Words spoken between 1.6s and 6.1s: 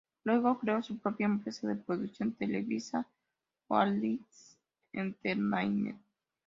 de producción televisiva, Boardwalk Entertainment.